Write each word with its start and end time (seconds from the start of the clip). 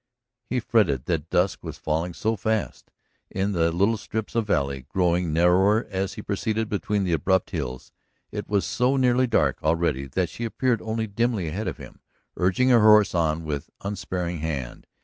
He 0.49 0.59
fretted 0.59 1.05
that 1.05 1.29
dusk 1.29 1.61
was 1.63 1.77
falling 1.77 2.15
so 2.15 2.35
fast. 2.35 2.89
In 3.29 3.51
the 3.51 3.71
little 3.71 3.97
strips 3.97 4.33
of 4.33 4.47
valley, 4.47 4.87
growing 4.89 5.31
narrower 5.31 5.85
as 5.91 6.13
he 6.15 6.23
proceeded 6.23 6.69
between 6.69 7.03
the 7.03 7.11
abrupt 7.13 7.51
hills, 7.51 7.91
it 8.31 8.49
was 8.49 8.65
so 8.65 8.97
nearly 8.97 9.27
dark 9.27 9.61
already 9.61 10.07
that 10.07 10.29
she 10.29 10.43
appeared 10.43 10.81
only 10.81 11.05
dimly 11.05 11.49
ahead 11.49 11.67
of 11.67 11.77
him, 11.77 11.99
urging 12.35 12.69
her 12.69 12.81
horse 12.81 13.13
on 13.13 13.43
with 13.45 13.69
unsparing 13.81 14.39
hand. 14.39 14.87